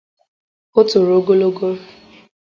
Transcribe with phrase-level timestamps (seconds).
[0.79, 1.67] O toro ogologo